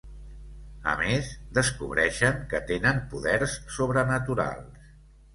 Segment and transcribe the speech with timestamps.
[0.91, 1.27] A més,
[1.57, 4.89] descobreixen que tenen poders sobrenaturals.